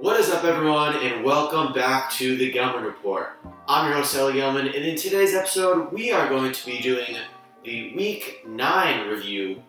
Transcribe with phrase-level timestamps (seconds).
[0.00, 3.38] What is up, everyone, and welcome back to the Gelman Report.
[3.66, 7.16] I'm your host, Ellie Gelman, and in today's episode, we are going to be doing
[7.64, 9.62] the Week 9 review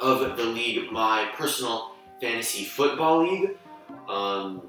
[0.00, 3.58] of the league, my personal fantasy football league.
[4.08, 4.62] Um,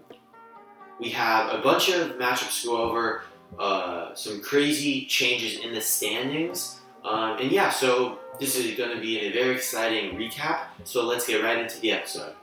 [1.00, 3.24] we have a bunch of matchups to go over,
[3.60, 9.00] uh, some crazy changes in the standings, um, and yeah, so this is going to
[9.00, 10.62] be a very exciting recap.
[10.86, 12.34] So let's get right into the episode.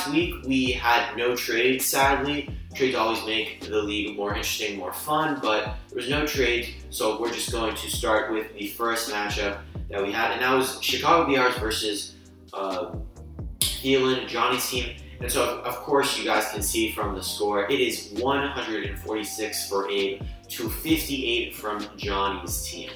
[0.00, 2.48] Past week we had no trades, sadly.
[2.74, 7.20] Trades always make the league more interesting, more fun, but there was no trade, so
[7.20, 9.58] we're just going to start with the first matchup
[9.90, 12.14] that we had, and that was Chicago Bears versus
[12.54, 12.94] uh,
[13.58, 14.96] Thielen, Johnny's team.
[15.20, 19.90] And so, of course, you guys can see from the score, it is 146 for
[19.90, 22.88] Abe to 58 from Johnny's team.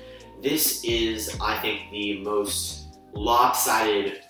[0.43, 4.23] This is, I think, the most lopsided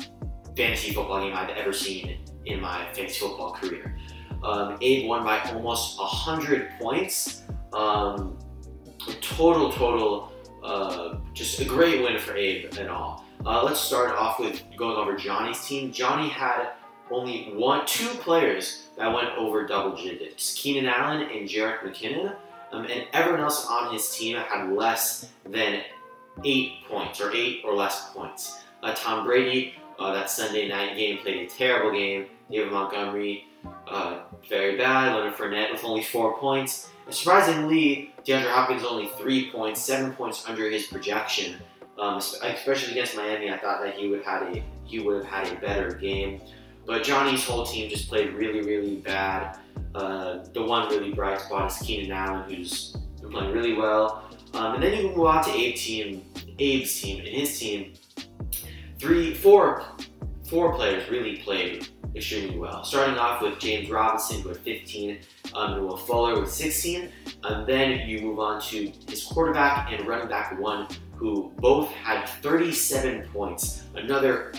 [0.56, 3.96] fantasy football game I've ever seen in my fantasy football career.
[4.42, 7.42] Um, Abe won by almost 100 points.
[7.72, 8.38] Um,
[9.20, 13.24] total, total, uh, just a great win for Abe and all.
[13.44, 15.92] Uh, let's start off with going over Johnny's team.
[15.92, 16.72] Johnny had
[17.10, 22.34] only one, two players that went over double digits: Keenan Allen and Jerick McKinnon.
[22.72, 25.82] Um, and everyone else on his team had less than
[26.44, 28.64] eight points or eight or less points.
[28.82, 32.26] Uh, Tom Brady, uh, that Sunday night game, played a terrible game.
[32.54, 33.48] David Montgomery,
[33.88, 35.12] uh, very bad.
[35.16, 36.88] Leonard Fournette with only four points.
[37.04, 41.56] And surprisingly, DeAndre Hopkins only three points, seven points under his projection.
[41.98, 45.26] Um, especially against Miami, I thought that he would have had a he would have
[45.26, 46.40] had a better game.
[46.86, 49.58] But Johnny's whole team just played really, really bad.
[49.94, 54.30] Uh, the one really bright spot is Keenan Allen, who's been playing really well.
[54.54, 57.94] Um, and then you move on to Abe's team, Abe's team, and his team.
[59.00, 59.84] Three, four,
[60.48, 62.84] four players really played extremely well.
[62.84, 65.18] Starting off with James Robinson with 15,
[65.54, 67.10] um, Will Fuller with 16,
[67.44, 70.86] and then you move on to his quarterback and running back one,
[71.16, 73.84] who both had 37 points.
[73.94, 74.52] Another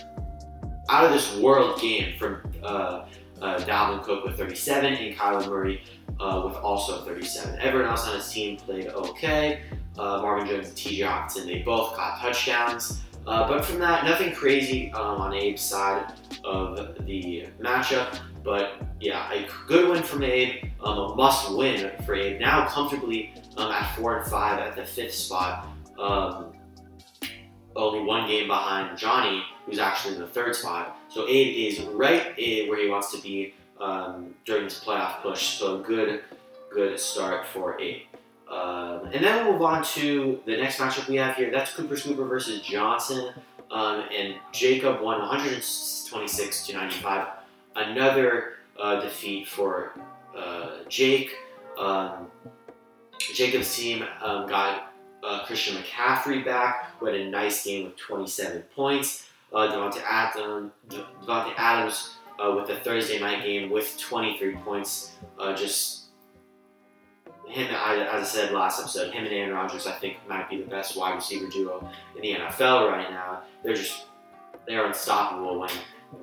[0.90, 3.06] out of this world game from uh,
[3.42, 5.84] uh, Dalvin Cook with 37 and Kyler Murray
[6.20, 7.60] uh, with also 37.
[7.60, 9.64] Everyone else on his team played okay.
[9.98, 11.04] Uh, Marvin Jones and T.J.
[11.04, 13.02] Hockenson, they both got touchdowns.
[13.28, 16.14] Uh, but from that, nothing crazy um, on Abe's side
[16.44, 18.20] of the matchup.
[18.44, 22.40] But yeah, a good win from Abe, um, a must win for Abe.
[22.40, 25.68] Now comfortably um, at four and five at the fifth spot.
[26.00, 26.54] Um,
[27.76, 30.98] only one game behind Johnny, who's actually in the third spot.
[31.10, 35.58] So Abe is right where he wants to be um, during this playoff push.
[35.58, 36.22] So good,
[36.72, 38.04] good start for Abe.
[38.50, 41.52] Um, and then we'll move on to the next matchup we have here.
[41.52, 43.34] That's Cooper Scooper versus Johnson.
[43.72, 47.28] Um, and Jacob won 126 to 95.
[47.76, 49.94] Another uh, defeat for
[50.38, 51.36] uh, Jake.
[51.80, 52.28] Um,
[53.34, 58.62] Jacob's team um, got uh, Christian McCaffrey back, who had a nice game with 27
[58.76, 59.28] points.
[59.54, 60.72] Uh, Adam,
[61.58, 65.14] Adams uh, with the Thursday night game with 23 points.
[65.40, 66.05] Uh, just
[67.48, 70.68] him, as I said last episode, him and Aaron Rodgers, I think, might be the
[70.68, 73.44] best wide receiver duo in the NFL right now.
[73.64, 74.06] They're just
[74.68, 75.70] they're unstoppable when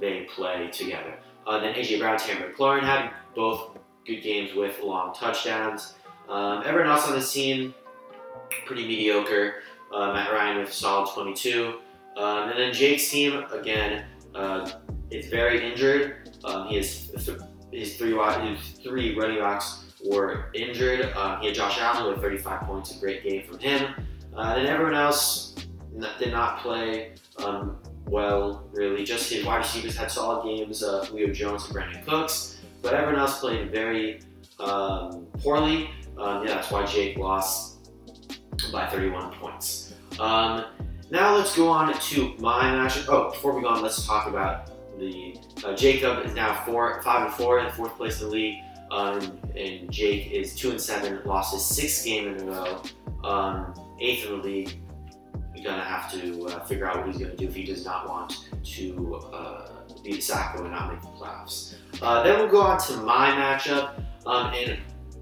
[0.00, 1.14] they play together.
[1.46, 5.94] Uh, then AJ Brown, Terry McLaurin had both good games with long touchdowns.
[6.28, 7.74] Um, everyone else on the team,
[8.66, 9.62] pretty mediocre.
[9.92, 11.78] Uh, Matt Ryan with a solid 22.
[12.16, 14.70] Um, and then Jake's team, again, uh,
[15.10, 16.30] is very injured.
[16.44, 17.38] Um, he has th-
[17.72, 21.12] his three his three running backs were injured.
[21.14, 23.94] Um, he had Josh Allen with 35 points, a great game from him.
[24.36, 25.54] Uh, and everyone else
[26.18, 29.04] did not play um, well, really.
[29.04, 33.20] Just his wide receivers had solid games, uh, Julio Jones and Brandin Cooks, but everyone
[33.20, 34.20] else played very
[34.58, 35.90] um, poorly.
[36.18, 37.90] Um, yeah, that's why Jake lost
[38.72, 39.94] by 31 points.
[40.20, 40.66] Um,
[41.10, 43.06] now let's go on to my matchup.
[43.08, 47.26] Oh, before we go on, let's talk about the uh, Jacob is now four, five
[47.26, 48.58] and four in fourth place in the league.
[48.92, 52.82] Um, and Jake is two and seven, lost his sixth game in a row,
[53.24, 54.82] um, eighth in the league.
[55.54, 58.06] You're gonna have to uh, figure out what he's gonna do if he does not
[58.06, 59.68] want to uh,
[60.04, 61.74] beat Sacco and not make the playoffs.
[62.02, 64.78] Uh, then we'll go on to my matchup, um, and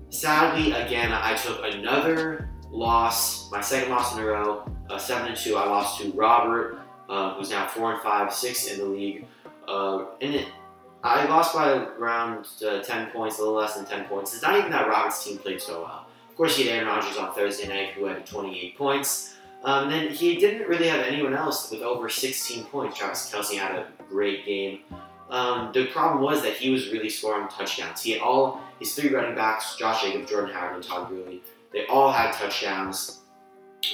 [0.09, 5.37] sadly, again, I took another loss, my second loss in a row, uh, seven and
[5.37, 5.57] two.
[5.57, 9.27] I lost to Robert, uh, who's now four and five, six in the league.
[9.69, 10.49] Uh, and it,
[11.03, 14.35] I lost by around uh, 10 points, a little less than 10 points.
[14.35, 16.07] It's not even that Roberts' team played so well.
[16.29, 19.35] Of course, he had Aaron Rodgers on Thursday night, who had 28 points.
[19.63, 22.99] Um, then he didn't really have anyone else with over 16 points.
[22.99, 24.81] Travis Kelce had a great game.
[25.31, 28.03] Um, the problem was that he was really scoring touchdowns.
[28.03, 31.43] He had all his three running backs, Josh Jacobs, Jordan Howard, and Todd Gurley.
[31.73, 33.21] They all had touchdowns,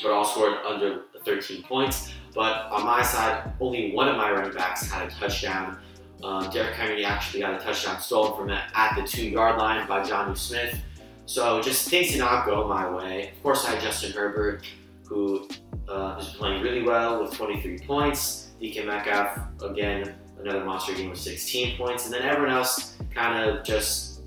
[0.02, 2.12] but all scored under 13 points.
[2.34, 5.78] But on my side, only one of my running backs had a touchdown.
[6.22, 9.86] Um, Derrick Henry actually got a touchdown stolen from it at the two yard line
[9.86, 10.80] by Jonnu Smith.
[11.26, 13.32] So just things did not go my way.
[13.36, 14.64] Of course, I had Justin Herbert,
[15.06, 15.48] who
[15.88, 18.50] uh, is playing really well with 23 points.
[18.60, 22.06] DK Metcalf, again, another monster game with 16 points.
[22.06, 24.22] And then everyone else kind of just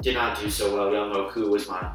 [0.00, 0.92] did not do so well.
[0.92, 1.90] Young Koo was my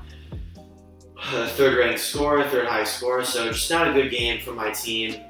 [1.17, 3.23] uh, third ranked scorer, third highest scorer.
[3.23, 5.21] So just not a good game for my team.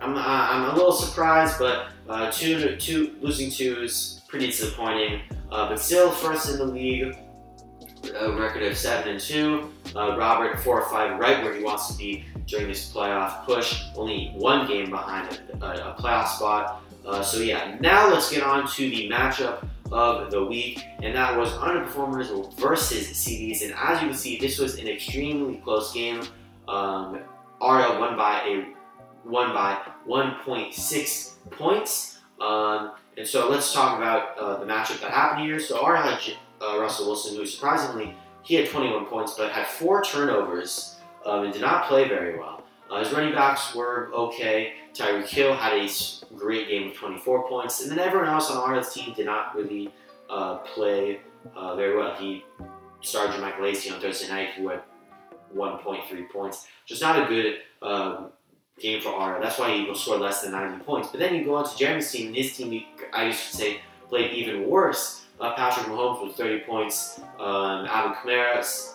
[0.00, 5.20] I'm, uh, I'm a little surprised, but uh, two, two losing two is pretty disappointing.
[5.50, 7.16] Uh, but still first in the league,
[8.18, 9.70] a record of seven and two.
[9.96, 13.82] Uh, Robert four or five, right where he wants to be during this playoff push.
[13.96, 16.82] Only one game behind a, a playoff spot.
[17.06, 21.36] Uh, so yeah, now let's get on to the matchup of the week, and that
[21.36, 23.62] was underperformers versus CDs.
[23.62, 26.22] And as you can see, this was an extremely close game.
[26.66, 27.20] Um,
[27.62, 28.73] Ariel won by a
[29.24, 32.18] won by 1.6 points.
[32.40, 35.60] Um, and so let's talk about uh, the matchup that happened here.
[35.60, 36.20] So Ariel had
[36.60, 41.52] uh, Russell Wilson, who surprisingly he had 21 points, but had four turnovers um, and
[41.52, 42.62] did not play very well.
[42.90, 44.74] Uh, his running backs were okay.
[44.92, 45.88] Tyreek Hill had a
[46.36, 49.92] great game with 24 points, and then everyone else on Ariel's team did not really
[50.28, 51.20] uh, play
[51.56, 52.14] uh, very well.
[52.14, 52.44] He
[53.00, 54.82] started Michael Lacey on Thursday night, who had
[55.54, 56.66] 1.3 points.
[56.86, 58.30] Just not a good um,
[58.80, 59.40] game for Ara.
[59.40, 61.08] That's why he scored less than 90 points.
[61.08, 63.80] But then you go on to Jeremy's team, and his team, I used to say,
[64.08, 65.22] played even worse.
[65.40, 67.20] Uh, Patrick Mahomes with 30 points.
[67.38, 68.92] Um, Alvin Kamara,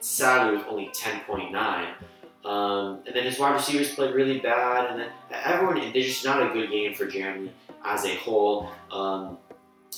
[0.00, 1.94] sadly, with only 10.9.
[2.44, 4.90] Um, and then his wide receivers played really bad.
[4.90, 7.52] And then everyone, they're just not a good game for Jeremy
[7.84, 8.70] as a whole.
[8.90, 9.38] Um,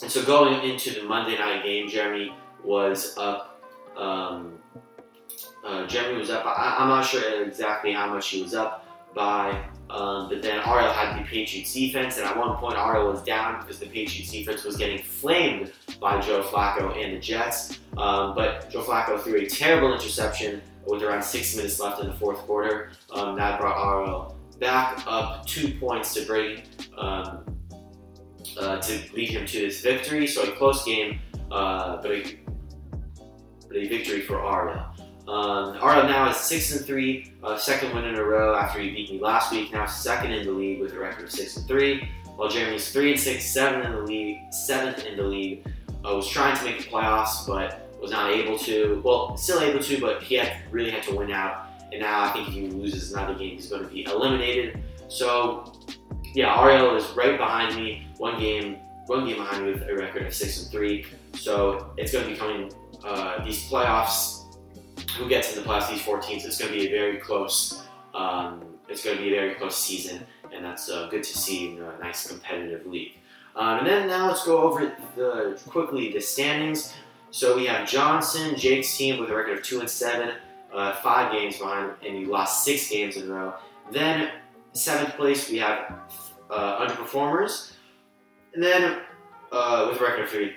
[0.03, 2.35] and so going into the Monday night game, Jeremy
[2.65, 3.63] was up.
[3.97, 4.59] Um,
[5.67, 6.47] uh, Jeremy was up.
[6.47, 8.88] I, am not sure exactly how much he was up
[9.19, 9.65] by.
[9.91, 13.61] Um, but then Ariel had the Patriots defense, and at one point Ariel was down
[13.61, 17.81] because the Patriots defense was getting flamed by Joe Flacco and the Jets.
[17.97, 22.15] Um, but Joe Flacco threw a terrible interception with around six minutes left in the
[22.15, 22.91] fourth quarter.
[23.13, 26.63] Um, that brought Ariel back up two points to bring
[26.97, 27.45] um,
[28.61, 30.27] uh, to lead him to this victory.
[30.27, 31.19] So a close game,
[31.51, 32.39] uh, but, a,
[33.67, 34.85] but a victory for Ariel.
[35.29, 38.91] Um, Ariel now is six and three, uh, second win in a row after he
[38.91, 39.73] beat me last week.
[39.73, 42.09] Now second in the league with a record of six and three.
[42.37, 45.67] While Jeremy's three and six, seven in the league, seventh in the league.
[46.05, 49.03] Uh, was trying to make the playoffs, but was not able to.
[49.05, 51.67] Well, still able to, but he had really had to win out.
[51.93, 54.81] And now I think if he loses another game, he's going to be eliminated.
[55.09, 55.73] So
[56.35, 58.77] yeah, Ariel is right behind me, one game,
[59.07, 61.07] one game behind me with a record of six and three.
[61.35, 62.73] So it's going to be coming
[63.05, 64.38] uh, these playoffs
[65.19, 67.83] who gets in the playoffs, these four teams, it's going to be a very close.
[68.15, 70.25] Um, it's going to be a very close season,
[70.55, 73.15] and that's uh, good to see in a nice competitive league.
[73.57, 76.95] Um, and then now let's go over the quickly the standings.
[77.31, 80.35] So we have Johnson, Jake's team with a record of two and seven,
[80.73, 83.55] uh, five games behind, and he lost six games in a row.
[83.91, 84.31] Then
[84.73, 85.95] seventh place we have
[86.49, 87.73] uh, underperformers,
[88.55, 89.01] and then
[89.51, 90.55] uh, with a record of three,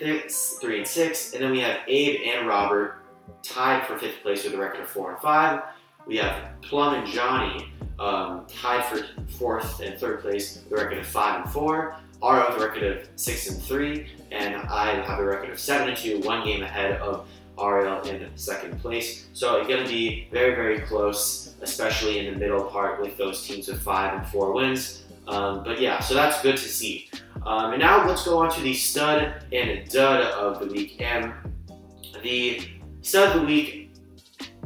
[0.61, 3.01] three and six, and then we have Abe and Robert
[3.43, 5.61] tied for fifth place with a record of four and five.
[6.07, 9.05] We have Plum and Johnny um, tied for
[9.37, 11.95] fourth and third place with a record of five and four.
[12.23, 15.89] Ara with a record of six and three, and I have a record of seven
[15.89, 17.27] and two, one game ahead of
[17.59, 19.27] Ariel in second place.
[19.33, 23.45] So it's going to be very, very close, especially in the middle part with those
[23.45, 25.03] teams with five and four wins.
[25.27, 27.09] Um, but yeah, so that's good to see.
[27.45, 31.01] Um, and now let's go on to the stud and dud of the week.
[31.01, 31.33] And
[32.21, 32.61] the
[33.01, 33.93] Stud of the week.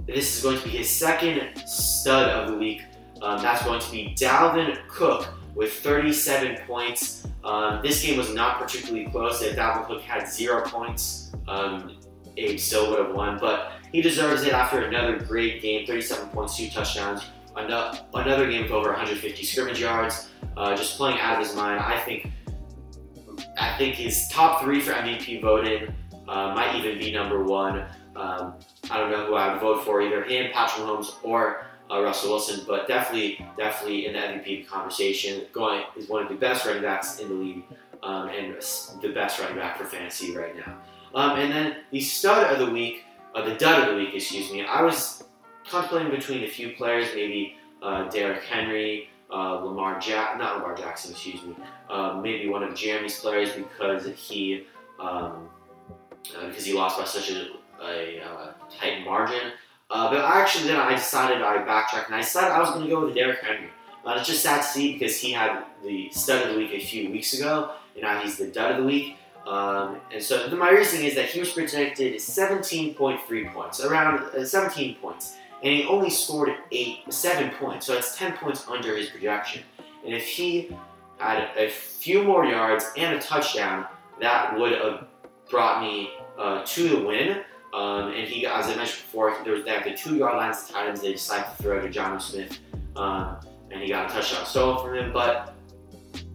[0.06, 2.84] This is going to be his second stud of the week.
[3.22, 7.28] Um, that's going to be Dalvin Cook with 37 points.
[7.44, 9.42] Um, this game was not particularly close.
[9.42, 11.98] If Dalvin Cook had zero points, um,
[12.38, 13.40] Abe still would have won.
[13.40, 17.24] But he deserves it after another great game 37 points, two touchdowns.
[17.56, 20.30] Another game with over 150 scrimmage yards.
[20.58, 21.80] Uh, just playing out of his mind.
[21.80, 22.32] I think
[23.58, 25.94] I think his top three for MVP voting
[26.28, 27.86] uh, might even be number one.
[28.16, 28.56] Um,
[28.90, 32.32] I don't know who I would vote for, either him, Patrick Holmes, or uh, Russell
[32.32, 35.44] Wilson, but definitely, definitely in the MVP conversation.
[35.52, 37.64] Going is one of the best running backs in the league.
[38.06, 38.56] um, and
[39.02, 40.78] the best running back for fantasy right now.
[41.14, 43.04] Um, and then the stud of the week,
[43.34, 44.64] uh, the dud of the week, excuse me.
[44.66, 45.24] I was
[45.68, 51.12] contemplating between a few players, maybe uh, Derrick Henry, uh, Lamar Jack, not Lamar Jackson,
[51.12, 51.56] excuse me,
[51.90, 54.66] uh, maybe one of Jeremy's players because he
[55.00, 55.50] um,
[56.38, 57.48] uh, because he lost by such a,
[57.82, 59.52] a uh, tight margin.
[59.90, 62.90] Uh, but actually, then I decided I backtracked and I decided I was going to
[62.90, 63.70] go with Derrick Henry.
[64.06, 66.80] Uh, it's just sad to see because he had the stud of the week a
[66.80, 69.18] few weeks ago, and now he's the dud of the week.
[69.48, 74.44] Um, and so the, my reasoning is that he was projected 17.3 points, around uh,
[74.46, 77.86] 17 points, and he only scored eight, seven points.
[77.86, 79.64] So that's 10 points under his projection.
[80.04, 80.76] And if he
[81.20, 83.86] had a few more yards and a touchdown,
[84.20, 85.08] that would have
[85.50, 87.42] brought me uh, to the win.
[87.76, 91.02] Um, and he, as I mentioned before, there was the two yard lines tight ends.
[91.02, 92.60] They decided to throw to John Smith,
[92.96, 93.36] um,
[93.70, 95.12] and he got a touchdown stolen from him.
[95.12, 95.56] But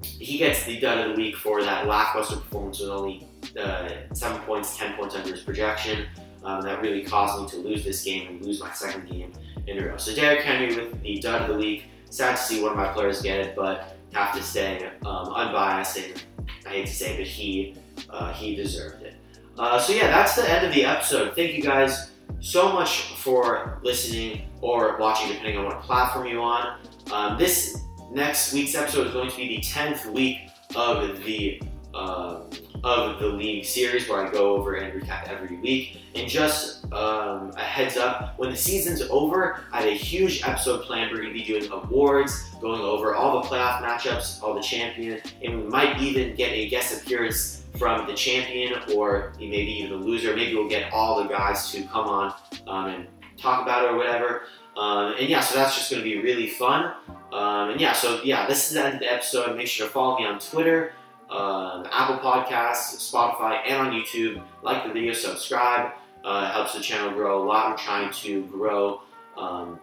[0.02, 3.26] he gets the dud of the week for that lackluster performance with only
[3.58, 6.06] uh, seven points, ten points under his projection.
[6.44, 9.32] Um, that really caused me to lose this game and lose my second game
[9.66, 9.96] in a row.
[9.96, 11.84] So Derrick Henry with the dud of the week.
[12.10, 15.96] Sad to see one of my players get it, but have to say um, unbiased
[15.96, 16.22] and
[16.66, 17.76] I hate to say, but he
[18.10, 19.14] uh, he deserved it.
[19.60, 21.36] Uh, so yeah, that's the end of the episode.
[21.36, 26.78] Thank you guys so much for listening or watching, depending on what platform you're on.
[27.12, 31.60] Um, this next week's episode is going to be the tenth week of the
[31.92, 32.44] uh,
[32.82, 35.98] of the league series, where I go over and recap every week.
[36.14, 40.82] And just um, a heads up, when the season's over, I have a huge episode
[40.82, 41.10] planned.
[41.10, 45.20] We're going to be doing awards, going over all the playoff matchups, all the champion,
[45.42, 50.04] and we might even get a guest appearance from the champion or maybe even the
[50.04, 50.34] loser.
[50.34, 52.34] Maybe we'll get all the guys to come on
[52.66, 53.06] um, and
[53.36, 54.42] talk about it or whatever.
[54.76, 56.94] Um, and yeah, so that's just going to be really fun.
[57.32, 59.56] Um, and yeah, so yeah, this is the end of the episode.
[59.56, 60.92] Make sure to follow me on Twitter,
[61.30, 64.42] um, Apple Podcasts, Spotify, and on YouTube.
[64.62, 65.92] Like the video, subscribe.
[66.24, 67.70] Uh, helps the channel grow a lot.
[67.70, 69.00] We're trying to grow.
[69.36, 69.80] Um,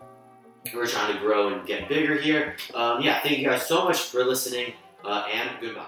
[0.73, 2.57] we're trying to grow and get bigger here.
[2.75, 4.73] Um, yeah, thank you guys so much for listening,
[5.03, 5.87] uh, and goodbye.